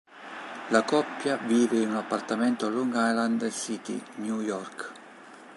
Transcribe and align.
La 0.69 0.81
coppia 0.81 1.37
vive 1.37 1.77
in 1.77 1.89
un 1.91 1.97
appartamento 1.97 2.65
a 2.65 2.69
Long 2.71 2.91
Island 2.91 3.47
City, 3.51 4.01
New 4.15 4.41
York. 4.41 4.91